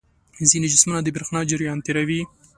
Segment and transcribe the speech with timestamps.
[0.49, 2.21] ځینې جسمونه د برېښنا جریان تیروي.